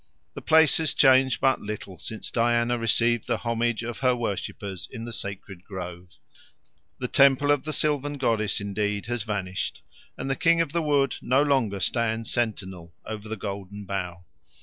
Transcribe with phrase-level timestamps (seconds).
[0.33, 5.03] The place has changed but little since Diana received the homage of her worshippers in
[5.03, 6.15] the sacred grove.
[6.97, 9.83] The temple of the sylvan goddess, indeed, has vanished
[10.17, 14.25] and the King of the Wood no longer stands sentinel over the Golden Bough.